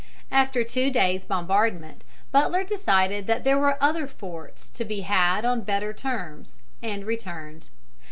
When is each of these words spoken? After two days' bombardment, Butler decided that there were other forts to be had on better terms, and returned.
After 0.31 0.63
two 0.63 0.89
days' 0.89 1.25
bombardment, 1.25 2.03
Butler 2.31 2.63
decided 2.63 3.27
that 3.27 3.43
there 3.43 3.59
were 3.59 3.77
other 3.79 4.07
forts 4.07 4.67
to 4.71 4.83
be 4.83 5.01
had 5.01 5.45
on 5.45 5.61
better 5.61 5.93
terms, 5.93 6.57
and 6.81 7.05
returned. 7.05 7.69